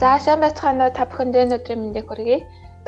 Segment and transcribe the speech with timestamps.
[0.00, 2.38] За сайн байцгаана уу та бүхэнд өнөөдрийн мэндийг хүргэе.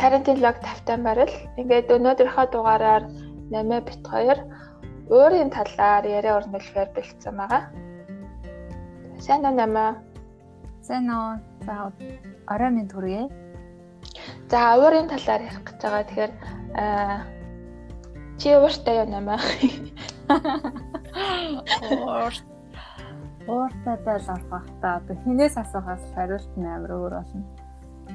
[0.01, 1.29] Parenting log тавтан барил.
[1.61, 3.05] Ингээд өнөөдрийнхөө дугаараар
[3.53, 7.63] 8 бит 2 өөрийн талаар яриа өрнүүлэхээр бэлдсэн байгаа.
[9.21, 10.01] Сайн уу 8?
[10.81, 11.37] Сайн уу.
[11.69, 11.93] За
[12.49, 13.29] орой минь хүргэе.
[14.49, 16.09] За өөрийн талаар ярих гэж байгаа.
[16.09, 16.33] Тэгэхээр
[18.41, 19.37] чи ууртай юу 8?
[22.09, 22.52] Уурт
[23.47, 27.45] ууртайдаа л авах та одоо хинээс асуухаас хариулт нь амар өөр болно.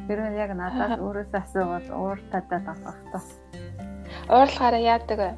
[0.08, 3.20] Тэр нь яг надад өөрөөс асуувал ууртайдаа л авах та.
[4.32, 5.36] Уурлахаараа яадаг вэ?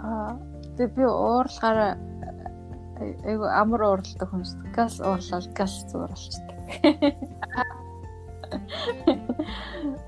[0.00, 0.40] Аа
[0.76, 1.96] тэг би уурлахаараа
[3.28, 4.72] айгу амар уурладаг хүн шүү.
[4.72, 6.56] Газ уурлал газ зүгээр болчихдээ.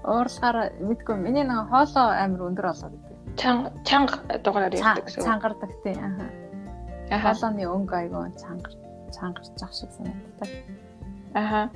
[0.09, 3.17] Уурлахаараа мэдгүй миний нэг хоолоо амар өндөр болоод идэв.
[3.37, 5.21] Чанга чанга дугаараар ярьдаг гэсэн.
[5.25, 6.33] Чангардаг тийм аа.
[7.13, 10.51] Хоолооны өнгө айгу чангардаг цангарч ах шиг санагддаг.
[11.35, 11.71] Аха.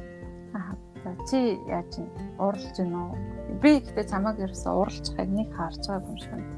[0.54, 0.74] Аа.
[1.02, 3.58] За чи яаж чинь уралж гин үү?
[3.58, 6.55] Би гэхдээ чамаг ерөөсө уралж байгааг нэг харж байгааг юм шиг байна.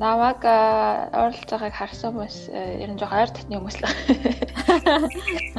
[0.00, 0.40] Намаг
[1.12, 3.86] уралж байгааг харсан хүмүүс ер нь жоо ойр татны хүмүүс л.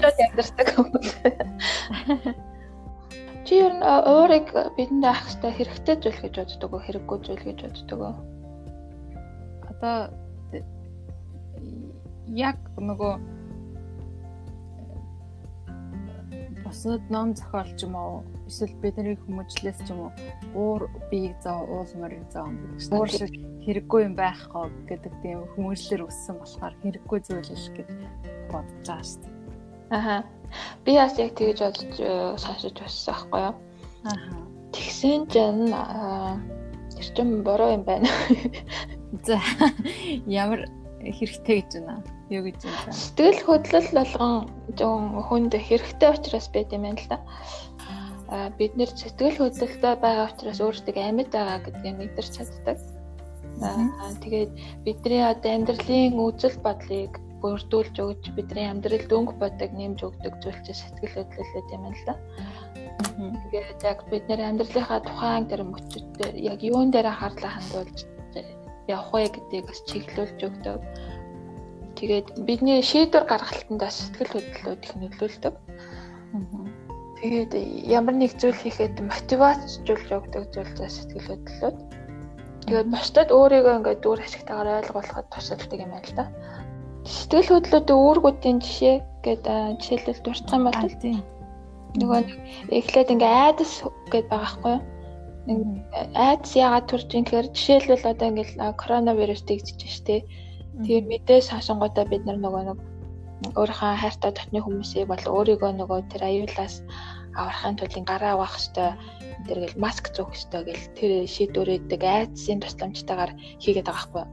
[0.02, 1.10] Чод амьдэрдэг хүмүүс.
[3.46, 6.86] Чи ер нь өөрийг бидэнд авах хэрэгтэй хэрэгтэй зүйл гэж боддог уу?
[6.90, 8.16] Хэрэггүй зүйл гэж боддог уу?
[9.70, 9.96] Одоо
[12.34, 13.14] яг нөгөө
[16.70, 20.12] бусад ном зохиолч юм уу эсвэл бидний хүмүүжлээс ч юм уу
[20.54, 22.94] уур биеийг зав уулмаар зав гэдэг.
[22.94, 23.34] Уур шиг
[23.66, 27.90] хэрэггүй юм байхгүй гэдэг тийм хүмүүжлэр өссөн болохоор хэрэггүй зүйл л гэж
[28.54, 29.34] бодож байгаа шүү дээ.
[29.90, 30.16] Аха.
[30.86, 33.56] Би бас яг тэгэж бодож э, сонсож бассан байхгүй юу?
[34.06, 34.36] Аха.
[34.74, 35.74] Тэгсэн чинь
[36.94, 38.10] тэр чин буруу юм байна.
[39.26, 39.42] За
[40.26, 40.70] ямар
[41.02, 42.04] хэрэгтэй гэж байна.
[42.30, 42.94] Юу гэж байна?
[42.94, 44.36] Сэтгэл хөдлөл болгон
[44.78, 44.92] зөв
[45.28, 47.20] хүнд хэрэгтэй учраас байт юм байна л да.
[48.30, 52.78] А бид нэр сэтгэл хөдлөлтөй байгаа учраас өөрсдөө амьд байгаа гэдгийг мэдэрч чаддаг.
[53.66, 54.52] Аа тэгээд
[54.86, 60.80] бидний одоо амьдралын үзэл бодлыг бүрдүүлж өгч бидний амьдралд өнгө бодог нэмж өгдөг зүйл чинь
[60.80, 62.16] сэтгэл хөдлөлөд юм л да.
[63.52, 68.00] Тэгээд яг бид нэр амьдралынхаа тухайн тэр мөчөд дээр яг юун дээр анхаарлаа хандуулж
[68.90, 70.82] явах вэ гэдгийг бас чиглүүлж өгдөг.
[71.98, 75.56] Тэгээд бидний шийдвэр гаргалтанд бас сэтгэл хөдлөлөд их нөлөөлдөг.
[77.20, 77.52] Тэгээд
[77.92, 81.78] ямар нэг зүйл хийхэд мотивацжуулж өгдөг зүйл зэ сэтгэл хөдлөлөд.
[82.64, 86.26] Тэгээд бусдад өөрийгөө ингээд дүр ашигтайгаар ойлгуулахад тусалдаг юм байна л да.
[87.04, 88.96] Сэтгэл хөдлөлтийн үүргүүдийн жишээ
[89.26, 90.80] гэдэг жишээлбэл дуртай юм бол
[91.98, 92.22] нөгөө
[92.70, 93.72] эхлээд ингээ айдас
[94.14, 94.82] гэдээ байгаа байхгүй юу?
[95.50, 100.22] Айдас яагаад төрж юм гэхээр жишээлбэл одоо ингээл коронавирус тэгжиж штэ.
[100.86, 102.80] Тэгээ мэдээ шашингуудаа бид нар нөгөө нэг
[103.58, 106.86] өөрийнхөө хайртай дотны хүмүүсийг бол өөрийгөө нөгөө тэр аюулаас
[107.34, 108.94] аврахын тулд гараа авах хэвээр
[109.48, 113.32] тэргээл маск зөөх хэвээр гэл тэр шийдвэрээдэг айдсын тусламжтайгаар
[113.64, 114.26] хийгээд байгаа байхгүй.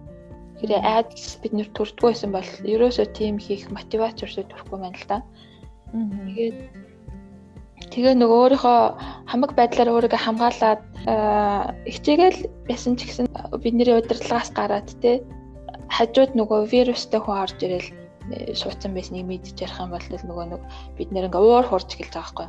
[0.60, 5.06] Тэр айдс бид нэр төрдгөө байсан бол ерөөсөө тийм хийх мотивац өрсөд төрөхгүй байна л
[5.08, 5.18] да.
[5.92, 6.58] Тэгээд
[7.76, 8.78] тэгээ нөгөө өөрийнхөө
[9.30, 10.82] хамаг байдлаар өөрийгөө хамгаалаад
[11.84, 13.26] хичээгээл байсан ч гэсэн
[13.60, 15.20] бидний удирдлагаас гараад те
[15.92, 17.88] хажууд нөгөө вирустай хүн орж ирэл
[18.32, 20.62] э, суудсан байсныг мэдж ярих юм бол нөгөө нэг
[20.98, 22.48] бид нэр ингээ уур хурж гэлж байгаа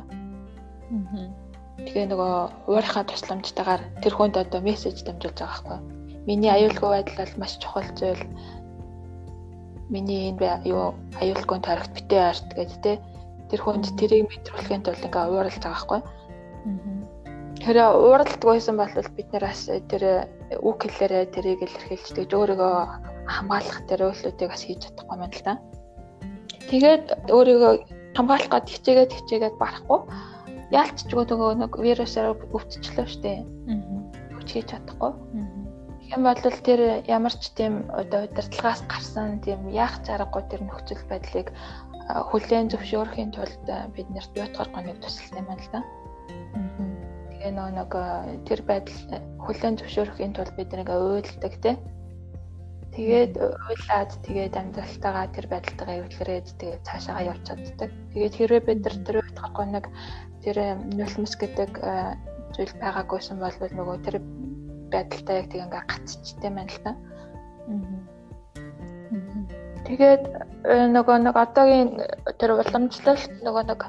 [1.86, 2.32] Тэгээ нөгөө
[2.66, 5.78] уурынхаа тусламжтайгаар тэр хүнд одоо мессеж дамжуулж байгаа байхгүй.
[6.26, 8.24] Миний аюулгүй байдал бол маш чухал зүйл.
[9.88, 12.92] Миний энэ юу аюулгүй тарихт битээ арт гэж те
[13.50, 16.00] тэр хүнд тэрийг мэдрүүлэхийн тулд ингээ ууралж байгаа.
[16.00, 16.06] Аа
[17.58, 20.30] Тэр ууралдаггүйсэн бол бид нэр бас тэр
[20.62, 22.74] үг хэлээрээ тэрийг илэрхийлж тэгж өөрийгөө
[23.26, 25.54] хамгаалах тэр үйлдэлүүдийг бас хийж чадахгүй юм л да.
[26.70, 27.04] Тэгээд
[27.34, 27.72] өөрийгөө
[28.14, 30.00] хамгаалах гад хичээгээд хичээгээд барахгүй
[30.70, 33.42] яалтчгүй нөгөө нэг вирусаар өвдчихлөө штэ.
[34.38, 35.12] Хүч хийж чадахгүй.
[36.08, 36.80] Тэгэх юм бол тэр
[37.10, 41.52] ямар ч тийм одоо удирдлагаас гарсан тийм яах чаргагүй тэр нөхцөл байдлыг
[42.08, 45.80] хүлээн зөвшөөрөхийн тулд бид нэрт ятгаар гоныг тусалсан юм байна л да.
[45.82, 46.78] Аа
[47.38, 47.92] Тэгээ нөө нэг
[48.50, 51.78] тэр байдал хүлэн зөвшөөрөхийн тулд бид нэг уйлдаг тий.
[52.98, 57.94] Тэгээд уйлаад тэгээд амьдралтайгаа тэр байдалтайгаа эвлэрээд тэгээд цаашаа явж чаддаг.
[58.10, 59.86] Тэгээд хэрвээ бид нар тэр гарахгүй нэг
[60.42, 60.56] тэр
[60.98, 61.72] нулимс гэдэг
[62.58, 64.16] зүйл байгаагүйсэн бол нөгөө тэр
[64.90, 66.92] байдалтай яг тэг ингээ гацчтэй байна л та.
[69.88, 70.24] Тэгээд
[70.68, 71.90] нөгөө нэг одоогийн
[72.36, 73.80] тэр уламжлалт нөгөө нэг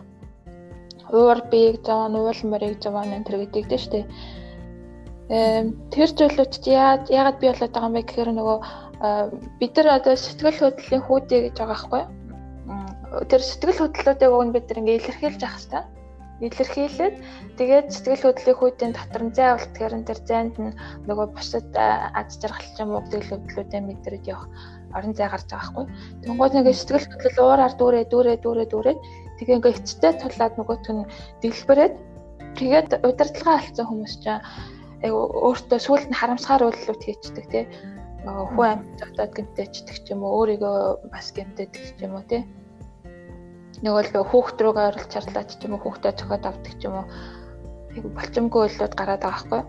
[1.11, 4.05] уур биеийг зовоон, уул морийг зовоон энэ төр гэдэг дээ шүү дээ.
[5.91, 8.57] Тэр зүйлүүд яагаад яагаад би болоод байгаа юм бэ гэхээр нөгөө
[9.59, 12.09] бид нар одоо сэтгэл хөдлөлийн хүүдээ гэж байгаа байхгүй юу?
[13.27, 15.83] Тэр сэтгэл хөдлөлүүдийг уг нь бид ингээ илэрхийлж явах хэрэгтэй.
[16.39, 17.15] илэрхийлээд
[17.59, 20.77] тэгээд сэтгэл хөдлөлийн хүйтийн дотор нь зай болтгоор энэ төр зайд нь
[21.09, 24.47] нөгөө бусад аз жаргал юм уу сэтгэл хөдлөлүүдээ мэдрэж явах
[24.95, 25.85] орон зай гарч байгаа байхгүй.
[26.25, 28.99] Тэнгууд нэг сэтгэл хөдлөл уураар дүүрээ дүүрээ дүүрээ дүүрээд
[29.37, 31.09] тэгээ ингээ эцтэй тулаад нөгөөт нь
[31.41, 31.95] дэлбэрээд.
[32.57, 34.43] Тэгээд удирдлагаа алдсан хүмүүс чинь
[35.07, 37.63] өөртөө сүулт нь харамсгаар үйлдэлүүд хийчихдэг тий.
[38.27, 42.43] Хүү амьд дотоод гэмтээчдэг ч юм уу өөрийгөө бас гэмтээдэг ч юм уу тий.
[43.79, 47.07] Нөгөө л хүүхд рүүгээ оролж чарлаач ч юм уу хүүхдээ зөхиод авдаг ч юм уу.
[47.95, 49.61] Тэг болчмгүй үйлдэлүүд гараад байгаа байхгүй.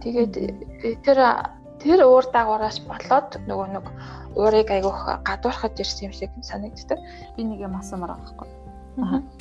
[0.00, 0.32] Тэгээд
[1.04, 1.18] тэр
[1.78, 3.86] тэр уур дагавараас болоод нөгөө нэг
[4.38, 6.98] уурыг айгуух гадуурхад ирсэн юм шиг санагддаг.
[7.36, 8.48] Би нэг юм асуумаар байхгүй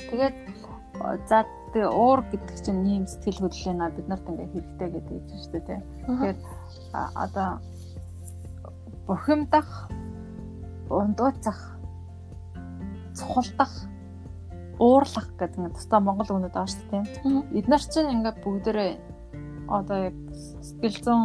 [0.09, 0.35] тэгээд
[1.29, 5.51] за тэгээ уур гэдэг чинь ийм сэтгэл хөдлөлийн бид нарт ингээ хэрэгтэй гэдэг юм шүү
[5.53, 6.39] дээ тий тэгээд
[7.15, 7.49] одоо
[9.07, 9.89] бухимдах,
[10.89, 11.79] ундууцах,
[13.15, 13.71] цухалдах,
[14.79, 17.03] уурлах гэдэг нэг тусдаа монгол үгнүүд байгаа шүү дээ.
[17.55, 18.91] Эднэр чинь ингээд бүгдээрээ
[19.71, 21.23] одоо яг сэтгэл зүйн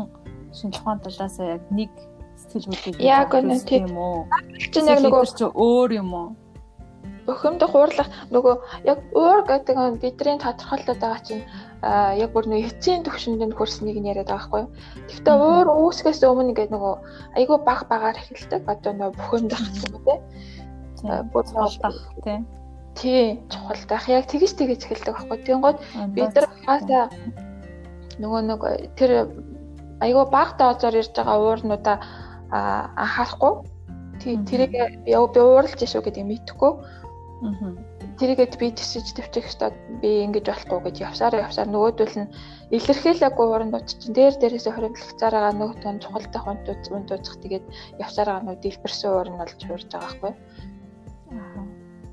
[0.54, 1.90] шинжилгээ талаас яг нэг
[2.52, 4.28] сэтгэл хөдлөлийг яг үнэ тийм үү.
[4.72, 6.28] Чинь яг нөгөө чи өөр юм уу?
[7.26, 8.54] Бухимдах, уурлах нөгөө
[8.84, 11.46] яг уур гэдэг нь бидний тодорхойлоод байгаа чинь
[11.82, 14.64] а яг бүр нэг эцсийн төвшөнд нь хөрснийг нь яриад байгаа байхгүй.
[15.06, 16.94] Гэхдээ өөр үүсгээс өмнө ингээд нөгөө
[17.38, 18.66] айгүй баг багаар эхэлдэг.
[18.66, 20.14] Одоо нөгөө бухимдах гэх юм те.
[21.30, 22.38] Бүр чухалдах тий.
[22.98, 24.04] Тий, чухалдах.
[24.10, 25.38] Яг тэгэж тэгэж эхэлдэг байхгүй.
[25.46, 25.78] Тэнгууд
[26.14, 27.04] бид нар хаасаа
[28.18, 28.60] нөгөө нэг
[28.98, 29.10] тэр
[30.02, 31.96] айгүй баг доозоор ирж байгаа уурнуудаа
[32.52, 33.52] анхаарахгүй.
[34.20, 34.72] Тэрийг
[35.04, 36.72] би уурлж шүү гэдэг мэдхгүй.
[37.42, 37.74] Аа
[38.22, 39.72] тэрийгэд би тисэж төвчих ёстой.
[40.00, 42.32] Би ингэж болохгүй гэж явсаар явсаар нөгөөдөл нь
[42.76, 47.64] илэрхийлээгүй урандууд чинь дээр дээрээсээ хоримтлагдсаар байгаа нөгөө тон чухалтай хүнтүүд үндүүцэх тэгээд
[47.98, 50.32] явсаар байгаа нөгөө дэлбэрсэн уурн болж хуурж байгаа байхгүй.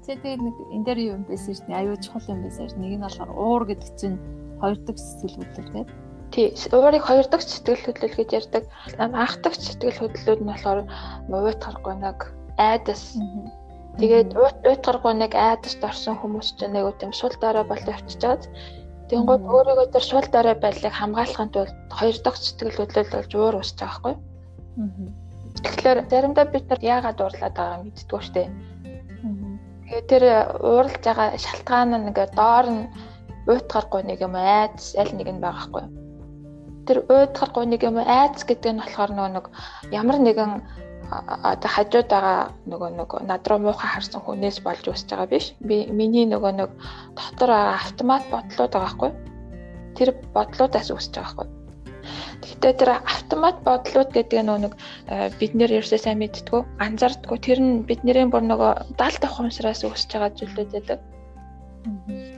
[0.10, 3.06] Тэгээд нэг энэ дээр юу юм байсан шин аюу чухал юм байсан шин нэг нь
[3.06, 4.18] болохоор уур гэдэг чинь
[4.58, 6.09] хоёр дахь сэтгэл хөдлөл тийм
[6.40, 8.64] Тий, уурыг хоёр дахь сэтгэл хөдлөл гэж ярьдаг.
[8.96, 10.88] Анх дахь сэтгэл хөдлөлүүд нь болохоор
[11.28, 13.20] мувит гарахгүй нэг айдас
[14.00, 18.48] Тэгээд уйтгаргүй нэг айдасд орсон хүмүүс ч нэг үт юм сул дараа болоо явчихад
[19.12, 23.76] Тэнгууд өөрийгөө тэр сул дараа байдлыг хамгаалахын тулд хоёр дахь сэтгэл хөдлөл болж уур усж
[23.76, 24.16] байгаа хгүй.
[25.60, 28.44] Тэгэхээр заримдаа бид нар яагаад уурлаад байгааг мэддэггүй штэ.
[29.84, 30.24] Тэгээд тэр
[30.64, 32.88] уурлж байгаа шалтгаан нь ингээ доор нь
[33.52, 35.99] уйтгаргүй нэг юм айдас аль нэг нь байгаа хгүй.
[36.88, 39.46] Тэр уйтгаргүй нэг юм айдас гэдэг нь болохоор нэг
[39.92, 40.52] ямар нэгэн
[41.10, 45.46] одоо хажууд байгаа нөгөө нөгөө над руу муухай харсан хүнээс болж үүсэж байгаа биш.
[45.60, 46.70] Би миний нөгөө нэг
[47.18, 49.12] дотор автомат бодлууд байгаа хгүй.
[49.98, 51.48] Тэр бодлуудаас үүсэж байгаа хгүй.
[52.46, 54.74] Гэхдээ тэр автомат бодлууд гэдэг нь нэг
[55.42, 57.40] бид нэр ерөөсөө сайн мэдтгүү, анзаардггүй.
[57.42, 61.00] Тэр нь бидний бүр нөгөө даалт ухамсараас үүсэж байгаа зүйлүүд байдаг.
[61.86, 62.29] Аа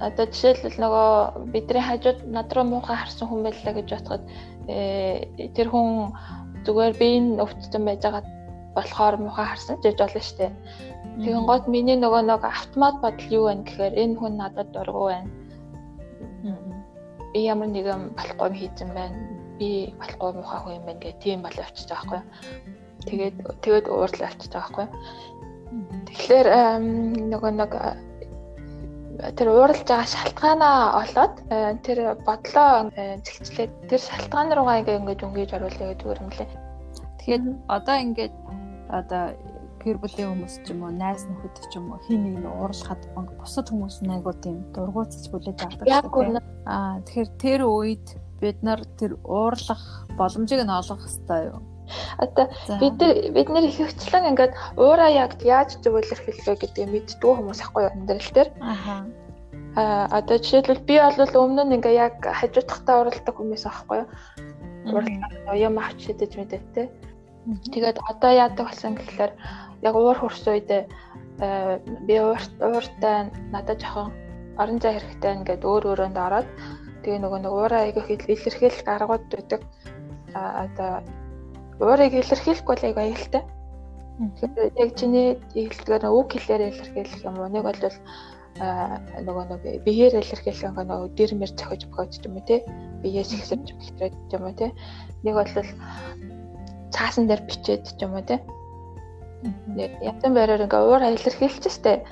[0.00, 1.08] одоо жишээлбэл нөгөө
[1.52, 4.22] бидний хажууд над руу муухай харсан хүн байлаа гэж бодоход
[4.68, 6.14] э, тэр хүн
[6.64, 8.24] зүгээр би энэ өвдсөн байж байгаа
[8.76, 10.52] болохоор муухай харсан гэж болно шүү дээ.
[11.24, 15.30] Тэгэн гот миний нөгөө нэг автомат бодол юу вэ гэхээр энэ хүн надад дургу байна.
[17.32, 19.16] Би ямар нэгэн болохгүй хийсэн байна.
[19.58, 22.22] Би болохгүй муухай хүн юм байна гэх тийм бол явчихж байгаа байхгүй.
[23.08, 24.86] Тэгээд тэгээд уурлал явчихж байгаа байхгүй.
[26.08, 26.48] Тэгэхээр
[27.30, 27.72] нөгөө нэг
[29.18, 35.50] тэр ууралж байгаа шалтгаанаа олоод э, тэр бодлоо зэгцлээд тэр шалтгаан руугаа ингээ ингээд өнгөж
[35.56, 36.48] оруулъя гэдэг юм лээ.
[37.18, 38.34] Тэгэхээр одоо ингээд
[38.88, 39.24] одоо
[39.80, 43.02] гэр бүлийн хүмүүс ч юм уу, найз нөхөд ч юм уу хин нэг нь уурлахад
[43.40, 46.40] бусад хүмүүс найгуу тийм дургуутсаж бүлээд байгаа.
[46.68, 48.06] Аа тэгэхээр тэр үед
[48.40, 51.60] бид нар тэр уурлах боломжийг нь олох хэрэгтэй юу?
[52.18, 52.46] Одоо
[52.80, 52.98] бид
[53.34, 57.92] бид нэр их хвчлэн ингээд уураа яг яаж зөвлөх хэлвэ гэдгийг мэддгүй хүмүүс ахгүй юу
[57.94, 58.50] амьдрал дээр.
[59.78, 64.08] Аа одоо жишээлбэл би бол өмнө нь ингээ яг хажуудахтаа уралдаг хүмүүс аахгүй юу?
[64.96, 66.82] Уралдаг юм авч шидэж мэдээ те.
[67.70, 69.32] Тэгээд одоо яадаг болсон гэхэлэр
[69.86, 70.70] яг уур хурс үед
[72.06, 74.12] би уурт ууртай надад жоохон
[74.60, 76.48] орон зай хэрэгтэй ингээд өөр өөрөнд ороод
[77.02, 79.60] тэгээ нөгөө нэг уураа айгүйх илэрхийлэх аргууд байдаг.
[80.36, 80.92] А одоо
[81.80, 83.42] уурыг илэрхийлэхгүй л аяга аюултай.
[84.20, 87.48] Тэгэхээр яг чиний хэлдгээр үг хэлээр илэрхийлэх юм уу?
[87.48, 87.80] Нэг бол
[89.24, 92.60] нөгөө нэг биеэр илэрхийлэх нөгөө дэрмэр цохиж бохож юм уу те?
[93.00, 94.76] Биеэс ихсэж бэлтрээд юм уу те?
[95.24, 95.48] Нэг бол
[96.92, 98.44] цаасан дээр бичээд юм уу те?
[100.04, 102.04] Ятан байраар ингээ уур илэрхийлж штэ.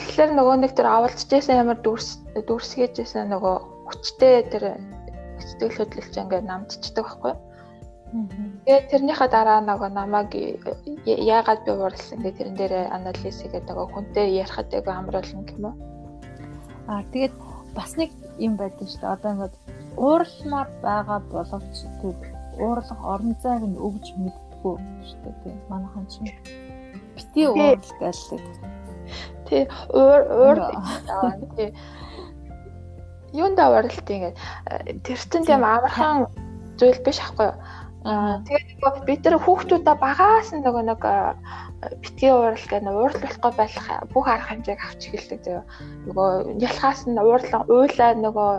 [0.00, 4.80] Тэгэхээр нөгөө нэг тэр авалцжсэн ямар дүрс дүрсгийжсэн нөгөө хүчтэй тэр
[5.44, 7.53] сэтгэл хөдлөлч ингээ намдчихдаг байхгүй юу?
[8.14, 10.30] Тэгээд тэрнийхээ дараа нөгөө намайг
[11.02, 15.74] яагаад би уурлсан гэх тэрэн дээр анализ хийгээд нөгөө хүнтэй ярихад яг амруулна уу.
[16.86, 17.34] Аа тэгээд
[17.74, 19.14] бас нэг юм байдаг шүү дээ.
[19.18, 19.54] Одоо ингээд
[19.98, 22.14] ууралмаар байгаа боловч тэр
[22.62, 24.76] уурлах орон зайг нь өгж мэддэггүй
[25.10, 25.34] шүү дээ.
[25.42, 26.30] Тийм манайхан чинь
[27.18, 28.42] бити уурал гэлээ.
[29.46, 30.58] Тий уур уур
[31.58, 31.74] тий
[33.34, 34.38] юунда уралт ингээд
[35.02, 36.30] тэр чинь тийм амархан
[36.78, 37.58] зүйл биш аахгүй юу?
[38.04, 41.02] Аа тэгээд нөгөө бид нар хүүхдүүдээ багаас нь нөгөө нэг
[42.04, 43.76] битгий уурал гэх нь уурлахгүй байх
[44.12, 45.60] бүх арга хэмжээг авч эхэлдэг зөө.
[46.12, 46.28] Нөгөө
[46.68, 48.50] ялхаас нь уурлаа уйлаа нөгөө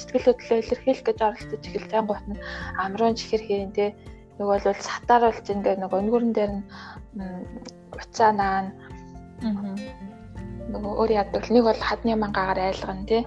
[0.00, 2.40] сэтгэл хөдлөлөө илэрхийлэх гэж оролдож эхэлсэн гут нь
[2.80, 3.92] амрын чихэр хийн тэ
[4.40, 6.64] нөгөө бол сатааруулж ингээ нөгөө өнгөрөн дээр нь
[7.92, 8.66] уцаа наан
[10.72, 13.22] нөгөө өөр яадаг нэг бол хадны мангаагаар айлгана тий.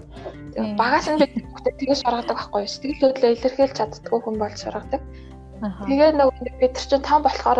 [0.81, 1.45] Багаас нь бид
[1.77, 5.01] тэгээс сургадаг байхгүй сэтгэл хөдлөлөө илэрхийлж чаддгүй хүн бол сургадаг
[5.61, 7.59] Тэгээ нөгөө бид нар чинь том болохоор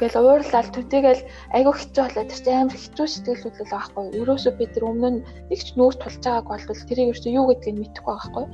[0.00, 1.22] ингээл уурлал төдийгээл
[1.52, 4.04] айгүй хэцүү болоод тэр чинь амар хэцүү сэтгэл хөдлөл байхгүй.
[4.16, 7.76] Ерөөсөө бид нар өмнө нь нэг ч нүүр тулж байгааг бол тэрийг ерөөсөө юу гэдгийг
[7.84, 8.44] мэдэхгүй байхгүй.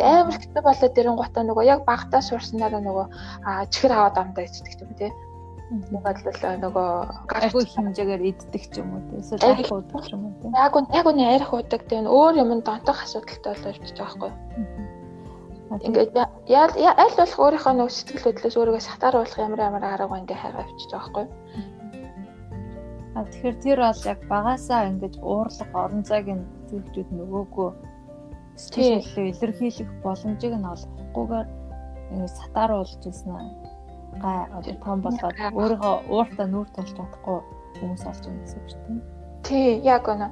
[0.00, 3.06] Тэгээ амар хэцүү болоод дэрэн гутаа нөгөө яг багтаа сурсанараа нөгөө
[3.68, 5.12] чихэр аваад амдаа ичдэг юм тий.
[5.68, 6.16] Нэг бол
[6.64, 6.88] нөгөө
[7.28, 9.20] гаргүй хэмжээгээр иддэг ч юм уу тий.
[9.20, 10.48] Эсвэл арих уудаг ч юм уу тий.
[10.56, 12.00] Яг нь яг нь арих уудаг тий.
[12.00, 14.97] Өөр юм донтох асуудалтай болоо явчих байгаа байхгүй.
[15.68, 16.16] Ингээд
[16.48, 16.64] яа
[16.96, 21.12] аль болох өөрийнхөө нөх сэтгэл хөдлөөс өөрийгөө сатааруулах ямар ямар арга ингээ хайгаа авчиж байгаа
[21.12, 21.26] байхгүй.
[23.16, 27.70] А тэгэхээр тэр бол яг багасаа ингэж уурлах орон зайг нь зөвхөн нөгөөгөө
[28.56, 31.48] сэтгэл хөдлөлөө илэрхийлэх боломжийг нь олохгүйгээр
[32.16, 33.52] ингэ сатааруулж ирсэн аа.
[34.24, 37.38] Гай одоо том болоод өөрийгөө ууртаа нүүр тулж чадахгүй
[37.76, 39.00] хүмүүс олж байна гэсэн үг шүү дээ.
[39.44, 40.26] Тий, яг үнэ.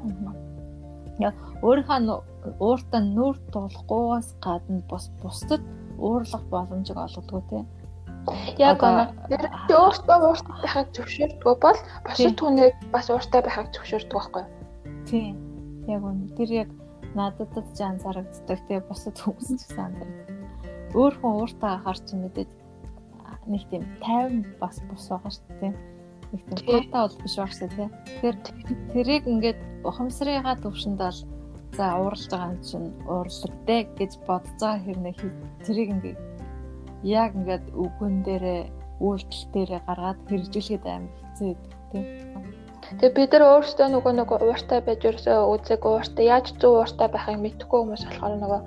[1.21, 1.99] Яа өөрийнхөө
[2.60, 5.62] ууртаа нүүр тулахгүйгаас гадна бус бусдад
[5.98, 7.66] уурлах боломжийг олгодог тийм.
[8.58, 9.06] Яг оноо.
[9.30, 14.50] Тэр өөртөө ууртай байхыг зөвшөөрдөг бол бусад хүнийг бас ууртай байхыг зөвшөөрдөг байхгүй юу?
[15.08, 15.34] Тийм.
[15.86, 16.34] Яг үнэ.
[16.36, 16.70] Тэр яг
[17.14, 20.28] надад ч анзаарагддаг тийм бусад хүмүүс ч гэсэн анзаардаг.
[20.98, 22.50] Өөр хүн ууртай хахаар ч мэдээд
[23.46, 25.74] нэг тийм тайван бас бус байгаа шүү дээ
[26.32, 27.88] нэг тийм таатай бол биш баг шүү тий.
[28.06, 28.36] Тэгэхээр
[28.92, 31.20] тэрийг ингээд ухамсарынхаа төвшөнд бол
[31.76, 35.14] за уурлж байгаа юм чинь уурлагдээ гэж бодцоо хэрнээ
[35.64, 36.21] тэрийг ингээд
[37.04, 38.62] яг ингээд үгэн дээрээ
[39.00, 42.04] үйлдэл дээрээ гаргаад хэрэгжүүлэхэд амар хэцүү байдаг тий.
[42.87, 47.38] Тэгээ бид нар өөрсдөө нөгөө нөгөө ууртай байж ерөөсөө үзэг ууртай яаж зөв ууртай байхыг
[47.42, 48.61] мэдэхгүй хүмүүс болохоор нөгөө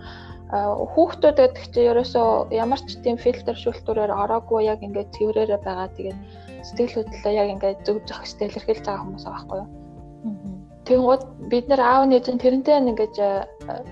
[0.49, 6.19] хүүхдүүд гэдэг чинь ерөөсөө ямар ч тийм фильтр шүүлтүүрээр ороогүй яг ингээд цэврээрээ байгаа тэгээд
[6.67, 10.58] сэтгэл хөдлөлөө яг ингээд зөв зохистой илэрхийлж байгаа хүмүүс байгаа байхгүй юу.
[10.89, 13.45] Тэнгууд бид нар аав нээж тэрнтэй ингээд э,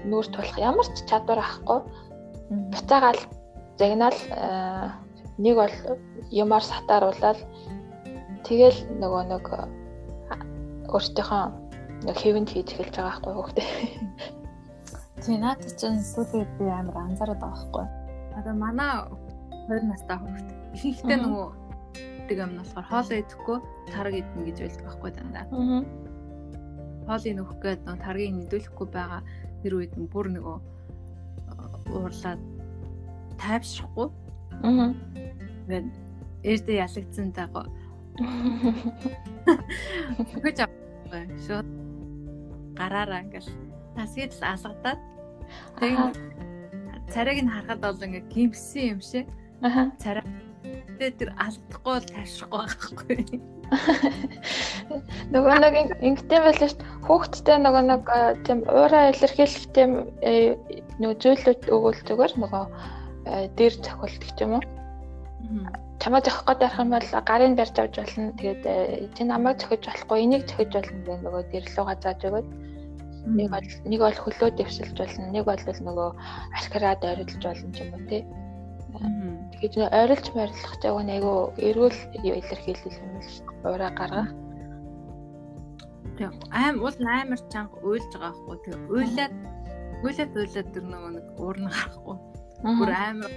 [0.10, 1.80] нүүр тулах ямар ч чадвар авахгүй.
[2.74, 3.22] Буцаагаал
[3.78, 4.90] загнаал э,
[5.38, 5.76] нэг бол
[6.34, 7.38] юмар сатааруулаад
[8.50, 9.46] тэгэл нөгөө нэг
[10.90, 11.44] өөртөөхөө
[12.10, 13.68] нэг хэвэнд хийж эхэлж байгаа байхгүй хүүхдээ.
[15.22, 17.86] Тийм надад ч сүүлийн би амар анзаараад байгаа байхгүй.
[18.42, 19.06] Одоо манай
[19.70, 21.48] 20 настай хүүхд ихэнхдээ нөгөө
[22.26, 23.58] иддэг юм нь болохоор хоол идэхгүй
[23.92, 25.46] тараг идэнэ гэж байлдаг байхгүй дандаа.
[25.52, 25.82] Аа.
[27.08, 29.22] Хоолыг нөхөх гээд нөө таргийг нэдүүлэхгүй байгаа
[29.64, 30.58] тэр үед нь бүр нөгөө
[31.96, 32.42] уурлаад
[33.40, 34.08] тайвшрахгүй.
[34.64, 34.92] Аа.
[35.64, 35.88] Ингээд
[36.44, 37.64] ээждээ ялагдсан даа.
[40.42, 41.68] Хөөж авахгүй шууд
[42.76, 43.50] гараараа ингээл
[43.96, 45.00] насгийд л алгадаад
[45.80, 46.16] тэгээд
[47.14, 49.28] царайг нь харахад бол ингээ гимсэн юм шиг.
[49.62, 49.94] Аха.
[50.02, 50.26] Царай
[50.98, 53.18] Гэтэ тэр алдахгүй бол тайвшрахгүй байхгүй.
[55.34, 56.82] Нөгөө нэг ингэтэй байлаа шүү.
[57.06, 58.02] Хүүхдтэй нөгөө нэг
[58.50, 59.92] тийм уураа илэрхийлэх тийм
[60.26, 60.58] э,
[60.98, 62.66] нөгөө зүйлүүд өгвөл зүгээр нөгөө
[63.30, 64.66] э, дээр зохиолдог юм уу?
[66.02, 68.34] Чамаа зохих гэдэг юм бол гарын барьж авч болно.
[68.42, 72.48] Тэгээд э, чи намайг зохиж болохгүй, энийг зохиж болно гэх нөгөө дээр лугаа зааж өгöd.
[73.38, 75.30] Нэг бол нэг бол хөлөө дэвсэлж болно.
[75.30, 76.10] Нэг бол нөгөө
[76.58, 78.26] архираад ойрлож болно юм уу тий.
[78.98, 81.38] Тэгэхээр ойрлж морилох яг нь айгүй
[81.68, 83.72] эрүүл илэрхийлэл юм л шүү дээ.
[83.74, 84.32] Ураа гаргах.
[86.18, 86.32] Тийм.
[86.50, 88.58] Аим уул амар чанга уйлж байгаа байхгүй.
[88.66, 89.34] Тэгээ уйлаад
[90.02, 92.18] уйлаад уйлаад тэр нөгөө нэг уурна гарахгүй.
[92.66, 93.32] Бүр амар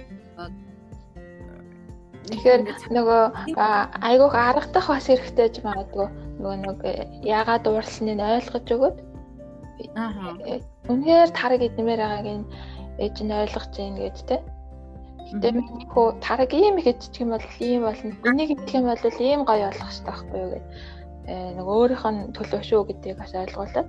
[2.31, 2.61] Тэгэхээр
[2.95, 3.21] нөгөө
[4.01, 6.07] айгуух аргадах бас хэрэгтэй гэж магадгүй.
[6.41, 6.79] Нөгөө нэг
[7.25, 8.97] яагаад уурлсныг ойлгож өгöd.
[9.97, 10.37] Аа.
[10.89, 12.45] Үнэхээр тараг идмээр байгааг нь
[13.01, 14.37] ээж нь ойлгож जैन гэж те.
[15.29, 15.49] Гэтэ
[15.93, 18.13] хөө тараг ийм их идчих юм бол ийм болно.
[18.25, 20.65] Энийг идэх юм бол ийм гоё болох хэрэгтэй байхгүй юу гэд.
[21.29, 23.87] Э нэг өөрийнх нь төлөө шүү гэдгийг бас ойлгуулад.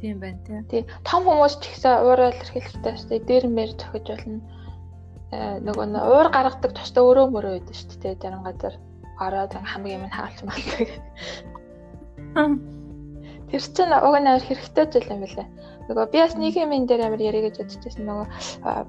[0.00, 0.60] Тийм байна тий.
[0.68, 0.82] Тий.
[1.06, 3.26] Том хүмүүс ч ихсэн уурал эрхлэхтэй шүү дээ.
[3.28, 4.40] Дээр мэр зохиж болно.
[5.30, 8.18] Э нөгөө нь уур гаргадаг тустай өрөө мөрөө байдаг шүү дээ.
[8.18, 8.74] Газар
[9.22, 10.88] ороод хамгийн юм хаалж малдаг.
[13.52, 15.48] Тэр чинь уг нь амар хэрэгтэй зүйл юм билээ.
[15.92, 18.26] Нөгөө би бас нэг юм энэ дээр амар яриа гэж бодчихсон нөгөө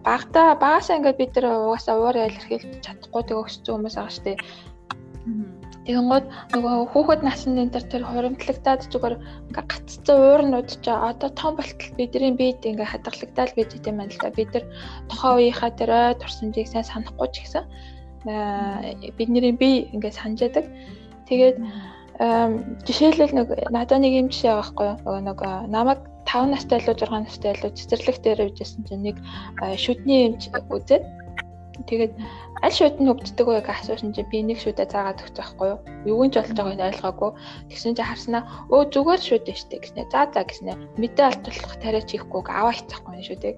[0.08, 4.38] багтаа багасаа ингээд бид нар угаасаа уураа илэрхийлж чадахгүй тэгээ өссөн хүмүүс байгаа шүү дээ.
[5.84, 9.16] Тэгэнгүүт нөгөө хүүхэд насны энэ төр тэр хуримтлагтаад зүгээр
[9.52, 14.24] ингээ гаццсан уурнууд ч одоо том болтол бидний биед ингээ хадгалагдаад байж идэм байна л
[14.24, 14.32] да.
[14.32, 14.66] Бид нар
[15.12, 17.68] тухайн үеийнхаа тэр ой турсамжийг сайн санахгүй ч гэсэн
[19.20, 20.72] бидний бие ингээ санаж яадаг.
[21.28, 21.60] Тэгээд
[22.20, 25.26] жишээлбэл нэг надад нэг юм жишээ байгаа байхгүй юу?
[25.26, 25.40] Нэг
[25.70, 29.18] намайг 5 настай илүү 6 настай илүү цэцэрлэг дээр явжсэн чинь нэг
[29.78, 31.04] шүдний эмч үзээд
[31.90, 32.14] тэгээд
[32.64, 35.80] аль шууд нь хөгждөг вэ гэж асуусан чинь би нэг шүдэ заагаад өгч байхгүй юу.
[36.06, 37.32] Юу ч болж байгааг нь ойлгоогүй.
[37.68, 40.08] Тэгсэн чинь харснаа өө зүгээр шүдэ штэ гэснэ.
[40.14, 40.74] За за гэснэ.
[41.02, 43.56] Мэдээ алдуулах тариач хийхгүй аваа хийчихгүй шүдэг.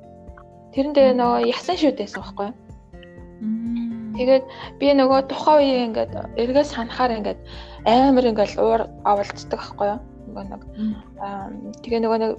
[0.74, 3.85] Тэрэн дээр нөгөө ясан шүдээсэн байхгүй юу.
[4.16, 4.46] Тэгээд
[4.80, 7.40] би нөгөө тухайн үеийн ингээд эргээс ханахаар ингээд
[7.86, 10.62] амар ингээд уур авалцдаг байхгүй юу нөгөө нэг
[11.86, 12.34] тэгээ нөгөө нэг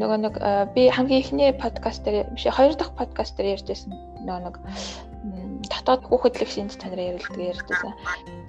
[0.00, 0.34] нөгөө нэг
[0.74, 3.92] би хамгийн ихний подкаст дээр биш хоёр дахь подкаст дээр ярьжсэн
[4.24, 4.54] нөгөө нэг
[5.68, 7.92] дотоод хүүхэдлэг шинж чанарын ярилдаг ярьжсэн.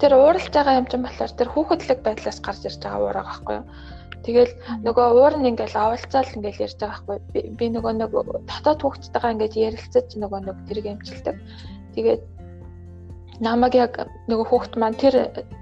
[0.00, 3.56] Тэр ууралж байгаа юм чинь болохоор тэр хүүхэдлэг байдлаас гарч ирж байгаа уур байгаа байхгүй
[3.60, 3.66] юу?
[4.24, 4.52] Тэгэл
[4.86, 8.10] нөгөө уур нь ингээл авалцаал ингээл ярьж байгаа байхгүй би нөгөө нэг
[8.48, 11.36] дотоод хүүхдтэйгээ ингээд ярилцаж нөгөө нэг тэрэг эмчилдэг.
[11.92, 12.22] Тэгээд
[13.42, 13.92] намайг яг
[14.30, 15.14] нөгөө хүүхд маань тэр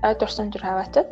[0.04, 1.08] айд урсан зүр хаваачаад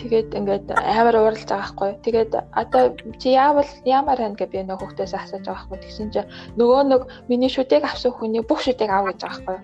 [0.00, 1.90] тэгээд ингээд амар ууралж байгаа байхгүй.
[2.04, 2.84] Тэгээд одоо
[3.20, 5.78] чи яавал ямар байна гэж би нөгөө хүүхдээс асууж байгаа байхгүй.
[5.84, 6.30] Тэгсэн чинь
[6.60, 9.58] нөгөө нэг миний шүдэг авсан хүний бүх шүдэг ав гэж байгаа байхгүй.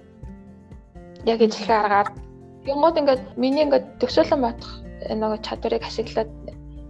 [1.32, 2.08] Яг ижлэхэн аргаар
[2.62, 4.72] Янгууд ингээд миний ингээд төсөөлөн бодох
[5.10, 6.30] нөгөө чадварыг ашиглаад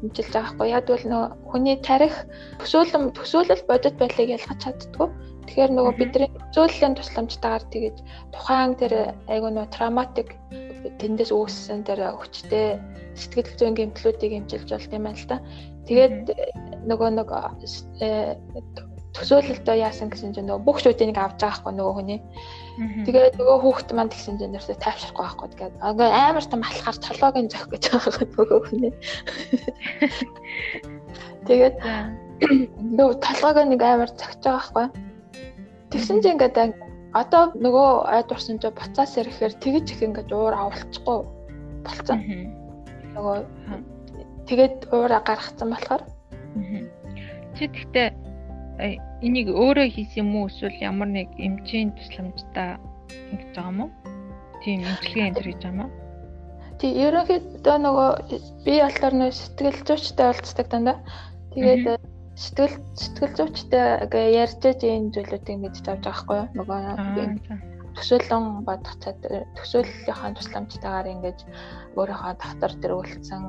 [0.02, 0.68] хэмжилж байгаа байхгүй.
[0.74, 2.16] Яг бол нөгөө хүний тарих
[2.60, 5.08] төсөөлөн төсөөлөл бодит байдлыг ялгаж чаддгүй.
[5.46, 7.96] Тэгэхээр нөгөө бидний төсөөллийн тусламжтайгаар тэгэж
[8.34, 8.92] тухайн тэр
[9.30, 10.28] айгуу нөгөө травматик
[10.98, 12.78] тэндээс үүссэн тэр хүчтэй
[13.14, 15.38] сэтгэл зүйн гэмтлүүдийг эмчилж болт юм байна л да.
[15.86, 16.18] Тэгээд
[16.86, 17.28] нөгөө нэг
[18.02, 18.38] э,
[19.18, 22.20] төсөөлөлтөө яасан гэсэн чинь нөгөө бүх шүүдийг авч байгаа хгүй нөгөө хүний.
[22.78, 26.96] Тэгээд нөгөө хүүхэд маань тэгсэн чинь нэрсээ тайвшрахгүй байхгүй тэгээд ингээ амар том алхаар
[27.44, 28.92] нь зөх гэж байгаа нөгөө хүний.
[31.48, 31.76] Тэгээд
[32.96, 34.86] нөгөө толгойг нэг амар зохиж байгаа байхгүй.
[35.92, 36.56] Тэгсэн чинь ингээд
[37.12, 41.18] одоо нөгөө айд урсан ч буцаас ирэхээр тэгэж их ингээд уур авалцахгүй
[41.84, 42.18] болцсон.
[43.12, 43.36] Нөгөө
[44.48, 46.08] тэгээд уура гаргацсан болохоор.
[47.52, 48.31] Чи тэгтээ
[48.78, 52.78] энийг өөрөө хийсэн юм уу эсвэл ямар нэг эмчийн тусламжтай
[53.32, 53.90] ингэж байгаа юм уу?
[54.62, 55.92] Тийм эмчилгээ энэ төр гэж байгаа юм уу?
[56.80, 58.10] Тий, ерөнхийдөө нөгөө
[58.64, 60.98] би болохоор нөгөө сэтгэл зүйчтэй уулздаг дандаа.
[61.54, 61.84] Тэгээд
[62.34, 63.86] сэтгэл сэтгэл зүйчтэй
[64.42, 66.80] ярьж энэ зүйлүүдийг мэдж авч байгаа хгүй юу нөгөө
[67.96, 71.38] төсөөлөн бодох чадвар төсөөллийнхаа тусламжтайгаар ингэж
[72.00, 73.42] өөрийнхөө дотор дээр үлдсэн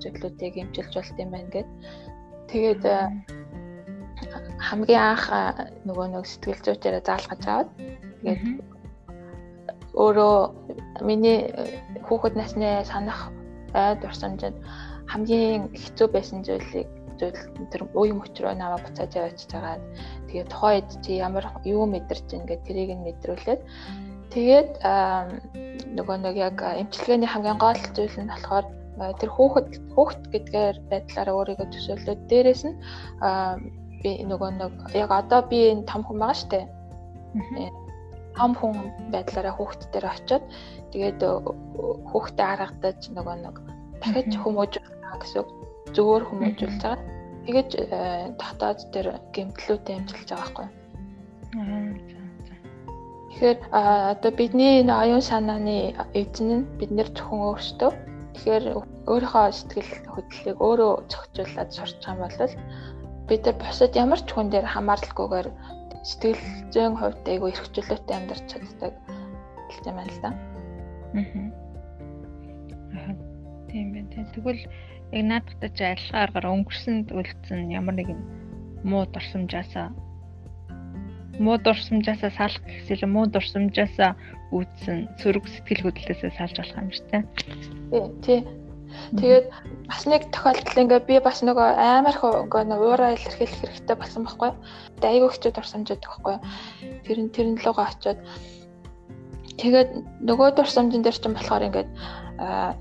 [0.00, 1.68] зүйлүүдийг эмчилж болт юм байна гэд
[2.48, 2.96] тэгээд э,
[4.68, 5.24] хамгийн анх
[5.86, 7.68] нөгөө нэг сэтгэл зүйчээрээ заалгаж аваад
[8.22, 8.42] тэгээд
[9.92, 10.36] өөрөө
[11.04, 13.28] миний э, хүүхэд насны санах
[13.76, 14.56] айд урсамжид
[15.12, 16.88] хамгийн хэцүү байсан зүйлийг
[17.20, 19.76] зүйл тэр ууй мөчрөө наваа буцааж явуулж байгаа.
[20.28, 23.60] Тэгээ тухайд чи ямар юу мэдэрч ин гэдэг тэрийг нь мэдрүүлээд
[24.32, 24.70] тэгээд
[25.96, 28.66] нөгөө нэг яг эмчилгээний хамгийн гол зүйл нь болохоор
[29.20, 32.76] тэр хүүхэд хүүхэд гэдгээр байдлаараа өөрийгөө төсөөлөд дээрэс нь
[34.02, 36.60] би нөгөө нэг яг одоо би энэ том хүн байгаа штэ.
[38.36, 38.74] Том хүн
[39.14, 40.44] байдлаараа хүүхэд дээр очиод
[40.92, 41.20] тэгээд
[42.10, 43.56] хүүхдэд харагдаж нөгөө нэг
[44.02, 45.44] дахиж хүмүүжүүлэх гэсэн
[45.94, 46.98] зөвөр хүмүүжүүлж байгаа.
[47.42, 50.68] Тэгэж э, дотоод тэр гэмтлүүтэй амжилж байгаа байхгүй.
[53.32, 57.90] Тэгэхээр одоо бидний оюун санааны эзэн нь бид нэр зөвхөн өөрсдөө
[58.36, 58.64] тэгэхээр
[59.10, 62.54] өөрийнхөө сэтгэл хөдлөлийг өөрөө зохицуулаад сурч байгаа юм бол
[63.32, 65.48] бид нар бусад ямар ч хүн дээр хамаарлахгүйгээр
[66.04, 68.92] сэтгэл зүйн хувьд айгүй эрх чөлөөтэй амьдарч чаддаг
[69.72, 70.30] хэлж юм байна л да.
[72.92, 73.12] Аа.
[73.72, 74.28] Тийм байна.
[74.36, 74.62] Тэгвэл
[75.16, 78.20] яг наадахтай чи алхаа аргаар өнгөрсөнд үлдсэн ямар нэгэн
[78.84, 79.88] муу дурсамжаасаа
[81.40, 84.12] муу дурсамжаасаа салах гэсэл муу дурсамжаасаа
[84.52, 87.22] үүдсэн сөрөг сэтгэл хөдлөлөөсөө салж болох юм шүү дээ.
[88.20, 88.40] Тий.
[89.18, 89.46] Тэгээд
[89.88, 94.50] бас нэг тохиолдол ингээ би бас нөгөө амар их ингээ уураа илэрхийлэх хэрэгтэй болсон байхгүй.
[94.98, 96.36] Тэгээд айгүй хэцүү дурсамжууд байхгүй.
[97.06, 98.18] Тэр нь тэрэн лугаа очиод
[99.60, 99.90] тэгээд
[100.24, 101.90] нөгөө дурсамжин дээр ч юм болохоор ингээд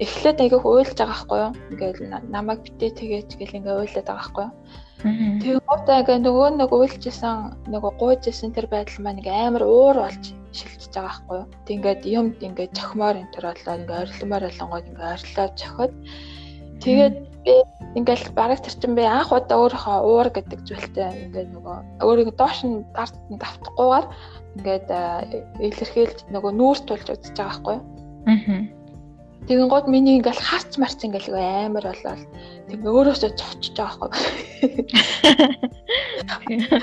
[0.02, 1.52] эхлээд айгүйх уйлж байгаа байхгүй юу?
[1.72, 4.54] Ингээл намайг битээ тэгээд гэл ингээ уйлаад байгаа байхгүй юу?
[5.02, 7.36] Тэгээд гоотой ингээ нөгөө нэг уйлжсэн
[7.74, 10.24] нөгөө гуйжсэн тэр байдал маань ингээ амар уур болж
[10.56, 11.48] шилжиж байгаа байхгүй юу?
[11.66, 15.94] Тэг ингээд юмд ингээ цохимоор энэ төр болоо ингээ орилмоор болонгод ингээ орилоо цохиод
[16.84, 17.56] тэгээд би
[17.98, 22.86] ингээл бараг тэрчин би анх удаа өөрийнхөө уур гэдэг зүйлтэй ингээд нөгөө өөрийгөө доош нь
[22.96, 24.06] дард нь давтахгүйгээр
[24.58, 24.88] ингээд
[25.68, 27.84] илэрхийлж нөгөө нүүрт тулж үзэж байгаа байхгүй юу.
[28.30, 28.81] Аа.
[29.52, 32.24] Тэгэн гот миний ингээл харц марц ингээл амар болол
[32.72, 34.72] тэг өөрөөсөө цовчж байгаа байхгүй.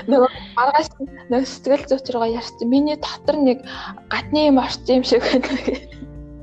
[0.13, 0.93] Нөгөө маргаас
[1.33, 2.69] нөгөө сэтгэл зүйч рүүгээ ярьсан.
[2.69, 3.65] Миний дотор нэг
[4.13, 5.49] гадны юм орсон юм шиг байна.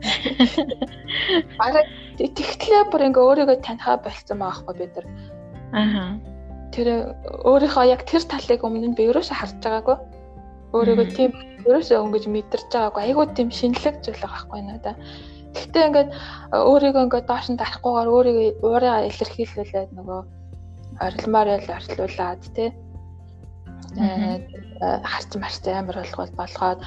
[1.62, 1.86] Бараг
[2.18, 5.06] тэгтлээ бүр ингээ өөрийгөө танихаа болцсон байгаа байхгүй бид нар.
[5.78, 6.18] Аа.
[6.74, 7.14] Тэр
[7.46, 9.96] өөрийнхөө яг тэр талыг өмнө нь би ерөөсөө харж байгаагүй.
[10.74, 11.30] Өөрийгөө тийм
[11.70, 13.02] ерөөсөө өнгөж мэдэрч байгаагүй.
[13.14, 14.98] Айгуу тийм шинэлэг зүйл байгаа байхгүй надаа.
[15.56, 16.10] Гэхдээ ингээд
[16.52, 20.20] өөрийгөө ингээд доош нь дарахгүйгээр өөрийгөө уураа илэрхийлүүлээд нөгөө
[21.06, 22.70] орилмоор ял орилуулад тий
[23.96, 26.80] харц марц амар болгоод болгоод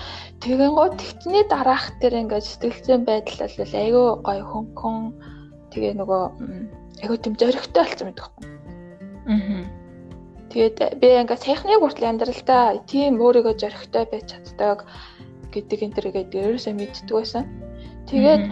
[0.43, 4.97] тэгэн гоо тэгтний дараах тэр ингээд сэтгэлзэн байдал бол айгүй гоё хөнгөн
[5.73, 6.23] тэгээ нөгөө
[7.01, 8.45] айгүй тийм зөрөгтэй болсон байдаг байхгүй.
[9.29, 9.65] Аа.
[10.49, 14.86] Тэгээд би ингээд саяхны хүртэл амьдралдаа тийм өөрийгөө зөрөгтэй байж чаддаг
[15.53, 17.45] гэдэг энэ төр гэдэг ерөөсөө мэддэг байсан.
[18.10, 18.43] Тэгээд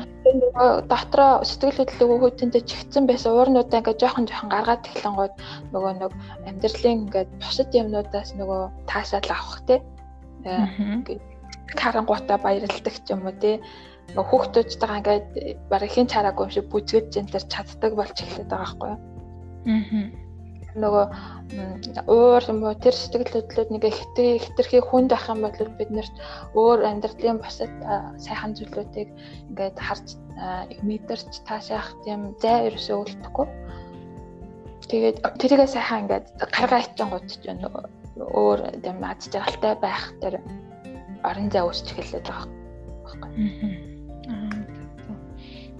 [0.91, 5.33] дотроо сэтгэл хөдлөлөөгөө хүйтэндээ чигтсэн байсан уурнуудаа ингээд жоохон жоохон гаргаад эхлэнгууд
[5.73, 6.13] нөгөө нэг
[6.49, 9.75] амьдралын ингээд бусад юмнуудаас нөгөө таашаал авах те.
[11.81, 13.57] Харангуутаа баярлдаг ч юм уу те.
[14.13, 15.27] Нөгөө хүүхдүүдтэйгээ ингээд
[15.71, 18.99] бараг хин чараагүй юм шиг бүзгэж зэнтэр чаддаг болж эхлэдэг байгаа байхгүй юу.
[19.67, 20.26] Аа
[20.77, 21.05] нөгөө
[22.07, 26.15] уур юм уу тэр сэтгэл хөдлөлүүд нэг хэтэр хэтэрхий хүнд байх юм бол бид нарт
[26.53, 27.73] өөр амьдралын бусад
[28.21, 29.09] сайхан зүйлүүдийг
[29.49, 30.07] ингээд харж
[30.85, 33.47] мэдэрч таашаах тийм зай ерөөсөө үлдэхгүй.
[34.91, 37.83] Тэгээд тэрийгээ сайхан ингээд гаргаа ичэнгууд ч нөгөө
[38.21, 40.39] өөр тийм аз жаргалтай байх тэр
[41.23, 42.47] орон зай үүсч эхэллээд байгаа
[43.03, 43.29] байхгүй.
[44.29, 44.51] Аа.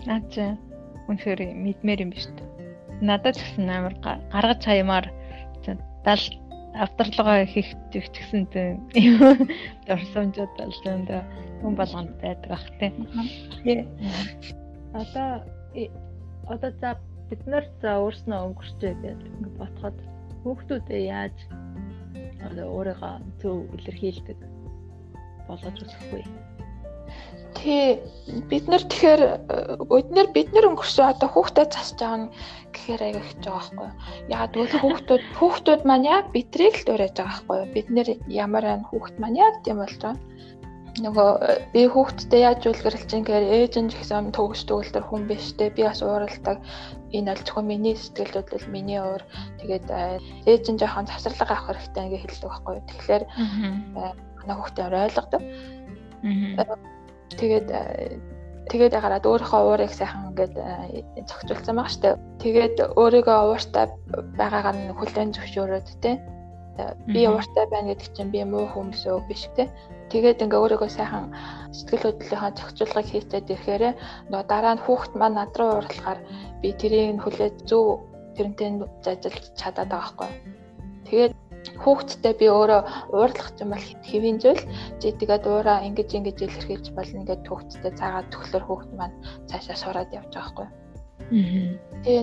[0.08, 0.34] Наач
[1.08, 2.47] үнэхээр мэдмээр юм биш үү?
[3.02, 3.96] Надад ч гэсэн амар
[4.34, 5.08] гаргаж хаймаар
[6.06, 6.24] дал
[6.78, 8.88] авдралгаа хийх төвчгсэн тийм
[9.88, 11.26] дурсамжууд болсон да
[11.62, 12.96] хүн болгонд байдаг ах тийм.
[14.94, 15.44] Одоо
[16.48, 16.90] одоо за
[17.30, 19.98] бид нар за өөрснөө өнгөрчөө гэдэг ингээд ботход
[20.44, 21.38] хүүхдүүдээ яаж
[22.48, 24.40] одоо өөрийгөө зөв илэрхийлдэг
[25.48, 26.22] болгож үзэх вэ?
[27.58, 27.98] Тий
[28.52, 29.22] бид нар тэгэхээр
[29.90, 32.32] өднөр бид нар өнгөрсөн одоо хүүхдэд засаж байгаа нь
[32.74, 33.94] гэхээр аяга их байгаа байхгүй юу.
[34.30, 37.74] Яагаад гэвэл хүүхдүүд хүүхдүүд маань яг бидрийг л дуурайж байгаа байхгүй юу.
[37.74, 40.22] Бид нэр ямар ан хүүхд маань яг тийм болж байгаа.
[40.98, 41.30] Нөгөө
[41.74, 45.86] би хүүхдтэй яаж үлгэрэлж чинь гэхээр ээж нь гэсэн төгс төгөлтөр хүн биш те би
[45.86, 46.58] бас ууралдаг
[47.14, 49.22] энэ аль зөвхөн миний сэтгэл хөдлөл миний уур
[49.62, 49.88] тэгээд
[50.50, 52.88] ээж нь жоохон завсарлага авах хэрэгтэй ингээ хэлдэг байхгүй юу.
[52.90, 53.24] Тэгэхээр
[54.42, 55.44] манай хүүхдээ ойлгодог.
[57.36, 57.68] Тэгээд
[58.72, 60.54] тэгээд ягараад өөрийнхөө уурыг сайхан ингээд
[61.28, 62.10] зохицуулсан байгаа штэ.
[62.44, 63.86] Тэгээд өөрийгөө ууртай
[64.40, 66.12] байгаагаар нь хүлээн зөвшөөрөөд те.
[67.08, 69.72] Би ууртай байна гэдэг чинь би муу хүмүүс өө биш те.
[70.12, 71.32] Тэгээд ингээ өөрийгөө сайхан
[71.76, 73.84] сэтгэл хөдлөлийнхаа зохицуулгыг хийцээд ирэхээр
[74.32, 76.20] нөгөө дараа нь хүүхэд маань над руу уурлахаар
[76.62, 78.04] би тэрийг нь хүлээж зөв
[78.36, 78.70] тэрнтэй
[79.04, 80.32] зажилж чадаад байгаа байхгүй.
[81.08, 81.34] Тэгээд
[81.84, 82.82] хүүхдтэй би өөрөө
[83.14, 84.64] уурлах юм бол хэвийн зүйл
[85.00, 89.16] чи тэгээд уураа ингэж ингэж илэрхийлж болно гэдэг хүүхдтэй цаагаад төглөр хүүхд маань
[89.50, 90.72] цаашаа сураад явж байгаа юу.
[91.30, 91.78] Тийм.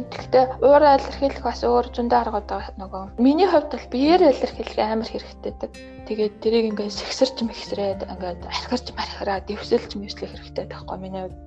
[0.08, 3.04] Гэхдээ уураа илэрхийлэх бас өөр зөндөө аргууд байгаа нөгөө.
[3.20, 5.70] Миний хувьд бол биеэр илэрхийлэх амар хэрэгтэйдэг.
[6.08, 11.38] Тэгээд тэрийг ингээд сэгсэрч мэгсрээд ингээд архирч мархираа дэвсэлж мэвслэх хэрэгтэй байхгүй миний хувьд.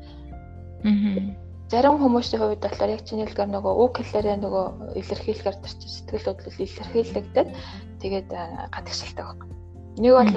[0.85, 4.65] Аа зарим хүмүүсийн хувьд болохоор яг чиний хэлгээр нөгөө үг хэлээрээ нөгөө
[5.03, 7.49] илэрхийлэхээр тэр чинь сэтгэл хөдлөл илэрхийлэгдээд
[8.01, 8.29] тэгээд
[8.71, 9.45] гадагшилтай байна.
[9.97, 10.31] Нэг бол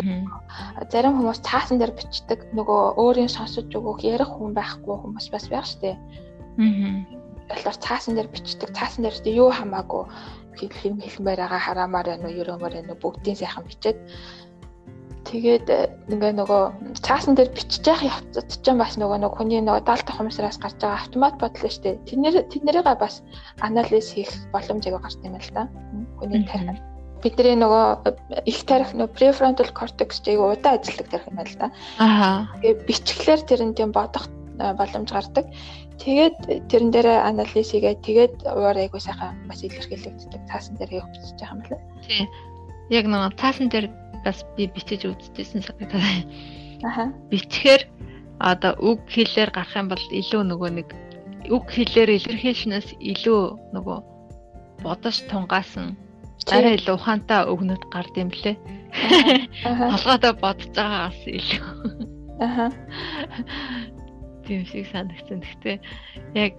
[0.90, 5.66] зарим хүмүүс цаасан дээр бичдэг нөгөө өөрийн сонсож өгөх ярих хүн байхгүй хүмүүс бас байх
[5.68, 6.00] штеп.
[6.58, 7.06] Аа.
[7.46, 10.08] Тэгэхээр цаасан дээр бичдэг, цаасан дээр юу хамаагүй
[10.58, 13.98] хэлэм хэлмээр байгаа хараамаар байна уу, ерөөмөр байна уу бүгдийн сайхан бичээд
[15.30, 16.62] Тэгээд э, ингээ нөгөө
[17.06, 21.06] цаасан дээр бичиж явах явцад ч бас нөгөө нэг хүний нөгөө даалт ухамсараас гарч байгаа
[21.06, 22.02] автомат бодол шүү дээ.
[22.10, 23.22] Тэднэр тэднэрийгээ бас
[23.62, 25.70] анализ хийх боломж аяга гарч юм л да.
[26.18, 26.82] Хүний тарих.
[27.22, 31.58] Бидний нөгөө э, их тарих нөгөө prefrontal cortex аяга удаа ажилладаг тарих юм байна л
[31.62, 31.68] да.
[32.02, 32.50] Аа.
[32.58, 34.26] Тэгээ бичглээр тэрэн тийм бодох
[34.58, 35.46] э, боломж гардаг.
[36.02, 40.42] Тэгээд тэрэн дээр анализ хийгээд тэгээд уур айгуу сайхан бас илэрхийлэгддэг.
[40.50, 41.78] Цаасан дээр бичиж байгаа юм байна.
[42.02, 42.26] Тий.
[42.90, 43.86] Яг нөгөө цаасан дээр
[44.24, 46.02] бас би бичиж үзчихсэн санагдаа.
[46.84, 47.12] Аха.
[47.30, 47.82] Бичгээр
[48.40, 50.88] одоо үг хэлээр гарах юм бол илүү нөгөө нэг
[51.52, 53.42] үг хэлээр илэрхийлснээс илүү
[53.76, 53.98] нөгөө
[54.84, 55.96] бодож тунгаасан
[56.48, 58.56] арай илүү ухаантай өгнөд гард юм блэ.
[59.92, 61.64] Толгойдоо бодож байгаагаас илүү.
[62.40, 62.66] Аха.
[64.48, 65.44] Тийм шиг санагдсан.
[65.44, 65.76] Гэхдээ
[66.34, 66.52] яг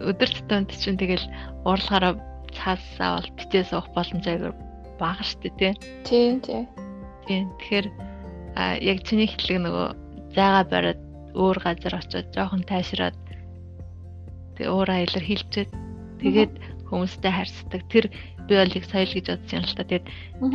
[0.00, 1.28] өдөр тутамд чинь тэгэл
[1.68, 2.16] уурлахаараа
[2.56, 4.56] цаасаа бол битээ суух боломж аяgur
[4.96, 5.72] бага штэ тий.
[6.08, 6.64] Тий, тий.
[7.28, 7.44] Тий.
[7.60, 7.86] Тэгэхээр
[8.80, 9.88] яг чиний хэллэг нөгөө
[10.32, 11.00] зайгаа бариад
[11.36, 13.16] өөр газар очиод жоохон тайшраад
[14.56, 15.70] тэгээ уураа илэрхийлчихэд
[16.24, 16.52] тэгээд
[16.88, 17.82] хүмүүстэй харьцдаг.
[17.92, 18.08] Тэр
[18.48, 19.84] би бол их соёл гэж бодож байна л та.
[19.84, 20.06] Тэгээд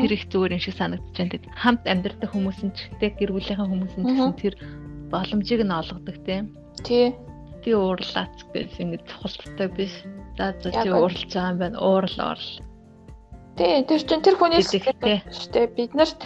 [0.02, 1.32] тэр их зүгээр юм шиг санагдаж байна.
[1.38, 4.54] Тэгээд хамт амьдардаг хүмүүс нь ч гэдэг гэр бүлийнхаа хүмүүс нь гэсэн тэр
[5.14, 6.46] боломжийг нь олгодог тийм.
[6.82, 7.14] Тий.
[7.62, 9.94] Би уурлаач гэж ингэж цухалцдаг биш.
[10.42, 11.78] За за чи уурлаж байгаа юм байна.
[11.78, 12.52] Уурал уурал.
[13.56, 15.70] Тий, тэр чин тэр хүнээс шүү дээ.
[15.78, 16.18] Бид нарт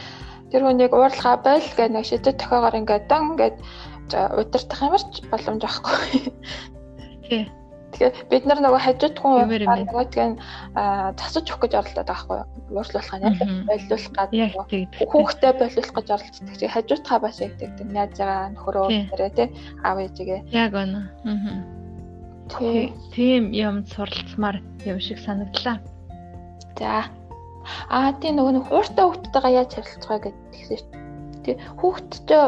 [0.51, 3.57] тэр хүнийг уурлахаа байл гэх нэг шидэт тохиогоор ингээд дан ингээд
[4.39, 6.31] удирдах ямарч боломж авахгүй.
[7.27, 7.43] Тий.
[7.91, 10.31] Тэгэхээр бид нар нөгөө хажууд хүн нөгөө тэгээ
[11.15, 12.47] засаж өгөх гэж оролдоод байгаа байхгүй юу?
[12.77, 13.23] Уурлуулах нь
[13.67, 14.29] болиулах гад
[15.07, 16.55] хүүхдээ болиулах гэж оролддог.
[16.59, 17.87] Чи хажуудхаа бас яг тэгдэг.
[17.87, 19.47] Найзгаа нөхөрөө тэрэ тий
[19.87, 20.39] аав ээжигээ.
[20.51, 20.99] Яг үнэ.
[21.25, 21.77] Аа.
[23.15, 25.79] Тийм юм суралцмаар юм шиг санагдлаа.
[26.75, 27.07] За.
[27.89, 30.81] Аа тийм нөгөө нэг хууртай хүүхдтэйгээ яаж харилцах вэ гэдэг.
[31.43, 32.43] Тий хүүхдтэй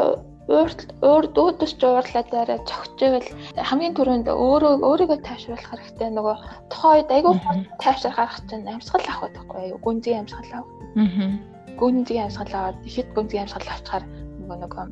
[0.50, 6.36] уурд өөдөс ч уурлаад арай цогцойвол хамгийн түрүүнд өөрөө өөрийгөө тайвшруулах хэрэгтэй нөгөө
[6.74, 7.34] тухайд айгүй
[7.78, 10.74] гарах чинь амьсгал авах байхгүй юу гүнзгий амьсгал авах.
[10.98, 11.30] Аа.
[11.78, 14.04] Гүнзгий амьсгал аваад ихэд гүнзгий амьсгал авчихаар
[14.42, 14.84] нөгөө нөгөө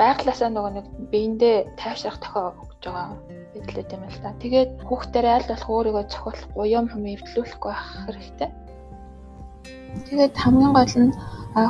[0.00, 3.14] байглаасаа нөгөө нэг биендээ тайвшрах тохио өгч байгаа
[3.54, 4.34] бидлээ юм л та.
[4.42, 8.50] Тэгээд хүүхдээр аль болох өөрийгөө цохиулахгүй юм юм эвдлүүлэхгүй байх хэрэгтэй.
[10.08, 11.12] Тэгээд хамгийн гол нь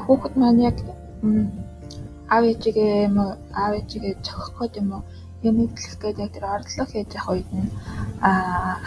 [0.05, 0.77] хүүхэд маань яг
[2.33, 5.03] аав ээжигээ юм уу аав ээжигээ зохих гээд юм уу
[5.49, 7.71] юм эвдлэх гээд яг тэр орлого хийж явах үед нь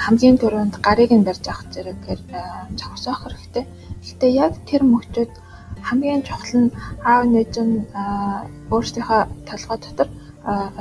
[0.04, 2.22] хамгийн түрүүнд гарыг нь барьж авах зэрэгээр
[2.80, 3.66] зохисоох хэрэгтэй.
[4.08, 5.32] Гэтэ яг тэр мөчүүд
[5.88, 6.70] хамгийн чухал нь
[7.12, 7.76] аав нээж нь
[8.74, 10.10] өөрсдийнхөө толгой дотор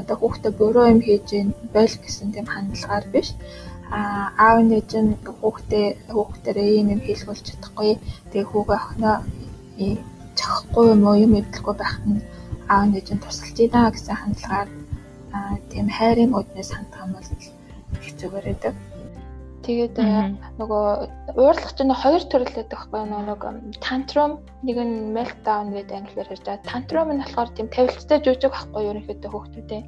[0.00, 1.28] одоо хүүхдээ буруу юм хийж
[1.74, 3.28] бойл гэсэн тийм хандлагаар биш
[3.90, 7.90] аав нээж нь хүүхдээ хүүхдэрээ ийм юм хийлгүүлж чадахгүй
[8.30, 9.16] тэгээ хүүгээ охиноо
[10.38, 12.22] зохихгүй юм уу юм эвдлэхгүй байх нь
[12.74, 14.68] аав ээж нь тусалж ийна гэсэн хандлагаар
[15.70, 17.28] тийм хайрын үднээс хандах юм бол
[18.02, 18.74] их зүгээр байдаг.
[19.66, 19.96] Тэгээд
[20.60, 20.84] нөгөө
[21.36, 23.42] уурлах чинь хоёр төрөл байдаг байхгүй нэг
[23.84, 24.32] тантрум
[24.66, 26.68] нэг нь meltdown гэдэг англиар ярьж байгаа.
[26.70, 29.82] Тантрум нь болохоор тийм тавилттай жүжиг байхгүй ерөнхийдөө хүүхдүүдээ.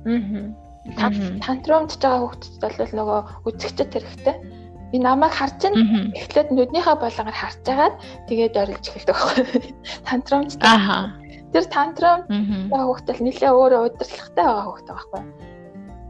[1.45, 4.37] Тантрумд байгаа хүүхдэд бол нөгөө үзэгчд хэрэгтэй.
[4.93, 5.75] Би намайг харж ин
[6.13, 7.97] эхлээд нүднийхээ болонгоор харж агаад
[8.29, 9.73] тэгээд орилж эхэлдэг байхгүй.
[10.05, 10.53] Тантрумд.
[10.61, 12.25] Ааха Тэр тантрам
[12.73, 15.23] хүүхдэл нэлээ өөрөө удирдлагатай байгаа хүүхдтэй байхгүй.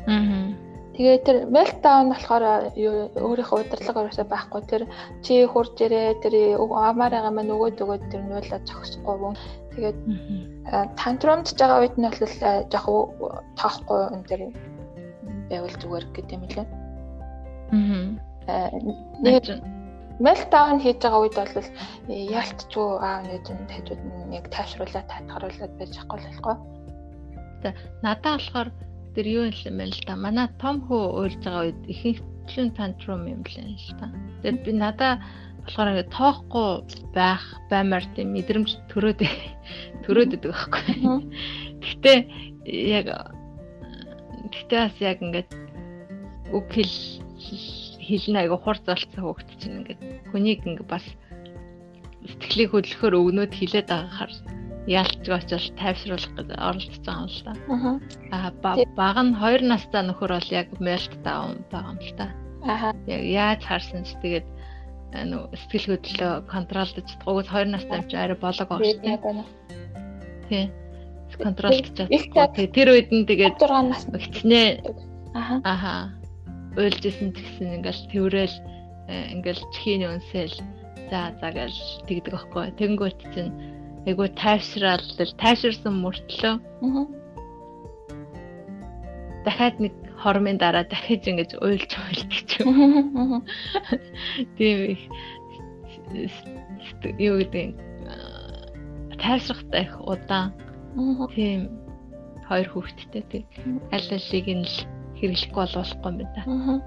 [0.07, 0.47] Аа.
[0.95, 2.45] Тэгээ тэр meltdown болохоор
[2.79, 4.61] өөрийнхөө удирдлага өрөөсөө байхгүй.
[4.71, 4.83] Тэр
[5.27, 9.35] чи хурж ирээ тэр амаар байгаа маань нөгөөд өгөөд тэр нуулаа зогсохгүй.
[9.75, 9.99] Тэгээд
[10.71, 12.21] тантрамд байгаа үед нь бол
[12.73, 12.87] жоох
[13.59, 14.43] тоохгүй энэ тэр
[15.51, 16.67] байвал зүгээр гэдэг юм лээ.
[18.47, 18.71] Аа.
[19.23, 19.45] Нэг
[20.23, 21.69] meltdown хийж байгаа үед бол
[22.09, 26.57] яалтчгүй аав нээж нь тажууд нь яг тайвшруулаад татгаруулаад байж ахгүй болохгүй.
[27.63, 27.69] За
[28.07, 28.69] надаа болохоор
[29.15, 30.15] тэр юу юм бэ л да.
[30.17, 34.07] Манай том хөө уйлж байгаа үед ихэнхлэн тантрум юм л юм л та.
[34.43, 35.13] Тэгээд би надаа
[35.65, 36.71] болохоор ингээд тоохгүй
[37.15, 39.21] байх баймаар тийм мэдрэмж төрөөд
[40.05, 40.83] төрөөд идэг байхгүй.
[41.83, 42.19] Гэхдээ
[42.67, 43.07] яг
[44.51, 45.51] гэхдээ бас яг ингээд
[46.53, 46.95] үг хэл
[48.03, 51.07] хэлнэ айгу хур залцсан хөөхт чинь ингээд хүнийг ингээд бас
[52.27, 54.33] сэтгэлийг хөдлөхөөр өгнөд хилээд байгаахаар
[54.87, 57.53] яалтж очил тайвшруулах гэж байгаа юм л та.
[58.35, 58.51] Аа
[58.99, 62.27] баг нь 2 настай нөхөр бол яг мэлт даун байгаа юм л та.
[62.67, 64.47] Аа яаж харсан ч тэгээд
[65.13, 69.19] нөө сэтгэл хөдлөлөө контролдож чадахгүй 2 настай юм чи арай шүү дээ.
[70.49, 70.65] Тий.
[71.37, 72.67] контролдож чадахгүй.
[72.73, 74.75] Тэр үед нь тэгээд 6 нас хичнээн.
[75.33, 75.55] Аха.
[75.65, 75.95] Аха
[76.77, 78.57] уйлж исэн тэгсэн ингээл тэрэл
[79.09, 80.57] э, ингээл чихийн өнсөл
[81.13, 82.73] за за гэл тэгдэг аахгүй.
[82.81, 83.53] Тэнгүүт чинь
[84.09, 85.05] айгу тайвшраал
[85.37, 86.55] тайширсан мөртлөө
[89.45, 93.43] дахиад нэг хормын дараа дахиж ингэж уйлж уйлдаг ч юм.
[94.57, 95.03] Тийм их
[97.19, 97.75] юу гэдэг
[99.19, 100.53] тайвшрахтай их удаан.
[101.35, 101.71] Тийм
[102.49, 104.77] хоёр хүүхэдтэй тийм аль алиг нь л
[105.19, 106.83] хэрэглэхгүй болохгүй юм байна.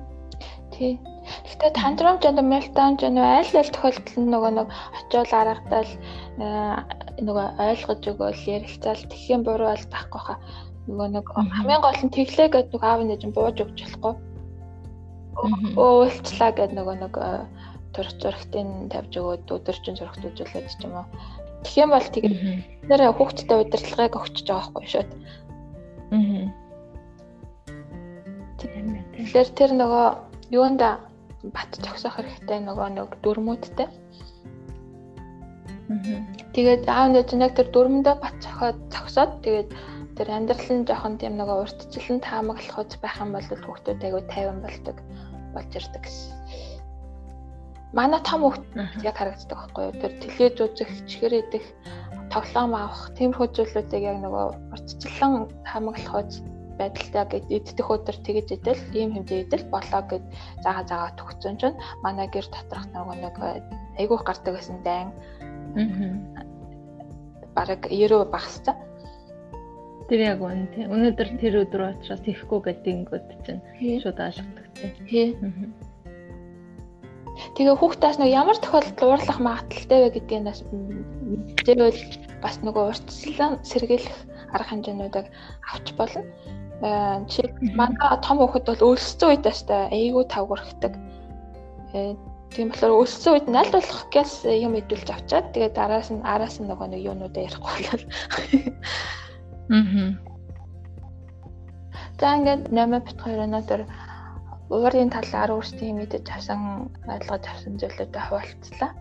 [0.73, 0.99] Тий.
[1.47, 4.67] Гэхдээ тантрум ч одоо meltdown ч нөгөө аль аль тохиолдолд нөгөө нэг
[4.99, 5.91] очиол аргадаал
[7.25, 10.37] нөгөө ойлгож өгөөл ярилцаал юм буруу бол тахгүй хаа.
[10.85, 14.13] Нөгөө нэг хамгийн гол нь тэглээ гэдэг нэг аав нэж бууж өгч болохгүй.
[15.75, 17.13] Уулчлаа гэдэг нөгөө нэг
[17.95, 21.07] зурх зурхтын тавьж өгөөд өдөржин зурхт үзүүлээд ч юм уу.
[21.63, 22.39] Тэгэх юм бол тэгээд
[22.87, 25.09] нэр хүүхдтэй удирдлагыг өгч байгаа байхгүй шүүд.
[26.13, 26.65] Аа
[29.15, 30.07] Тэгэхээр тэр нөгөө
[30.51, 30.99] юунда
[31.55, 33.87] бат зогсоох хэрэгтэй нөгөө нэг дүрмүүдтэй.
[36.55, 39.69] Тэгээд аав нь яг тэр дүрмэндээ бат зохиод зогсоод тэгээд
[40.15, 44.59] тэр амьдрал нь жоохон тийм нөгөө уртчлан таамаглах үз байх юм бол хүүхдүүд айгүй тайван
[44.63, 44.97] болдог
[45.51, 46.33] болж ирдэг гэсэн.
[47.91, 48.63] Манай том хүүхд
[49.03, 49.99] яг харагддаг байхгүй юу?
[49.99, 51.65] Тэр телевиз үзэх, чихэр идэх,
[52.31, 55.33] тоглоом авах, тиймэрхүү зүйлүүдийг яг нөгөө уртчлан
[55.67, 56.43] таамаглах үз
[56.79, 60.23] байдалтай гэд идэх өдөр тэгэж идэл ийм хэмжээ идэл болоо гэд
[60.63, 63.35] заага заага төгцөн чинь манай гэр доторх нөгөө нэг
[63.95, 65.07] айгүйх гардаг гэсэн дайн
[66.35, 66.43] аа
[67.55, 68.75] бараг 90 багассан
[70.05, 70.85] Тэр яг үн тий.
[70.85, 73.61] Өнөөдөр тэр өдөр учраас ихгүй гэдэг ингүүд чинь
[74.05, 74.65] шууд ойлгодог
[75.09, 75.33] тий.
[77.57, 82.01] Тэгээ хүүхдээс нэг ямар тохиолдолд уурлах магадaltaй вэ гэдгийг бас мэдээвэл
[82.39, 84.17] бас нөгөө уртслан сэргийлэх
[84.55, 85.27] арга хэмжээнүүдийг
[85.73, 86.21] авч болно.
[87.27, 87.41] Чи
[87.75, 90.93] манай том хүүхэд бол өлссөн үед тааштай айгүй тавгурхдаг.
[91.95, 92.15] Э,
[92.53, 96.67] тийм болохоор өлссөн үед аль болох гэс юм идүүлж авчаад тэгээд араас нь араас нь
[96.69, 98.05] нөгөө нэг юунуудаа ярихгүй болол.
[99.69, 100.13] Аа.
[102.19, 103.81] За ингээд 8 бит 2 өнөөдөр
[104.69, 108.91] уурын талаар өөрсдийн мэдэж авсан ойлгож авсан зүйлүүдэд хуваалцлаа.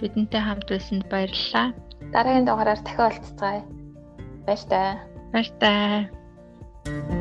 [0.00, 1.66] Бидэнтэй хамт байсанд баярлалаа.
[2.12, 3.62] Дараагийн дугаараар дахин уулзцгаая.
[4.46, 4.92] Баяр таа.
[5.32, 7.18] Баяр таа.